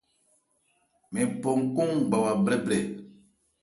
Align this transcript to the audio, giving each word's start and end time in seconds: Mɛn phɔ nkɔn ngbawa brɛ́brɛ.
Mɛn 1.11 1.27
phɔ 1.41 1.49
nkɔn 1.63 1.89
ngbawa 2.01 2.31
brɛ́brɛ. 2.43 2.77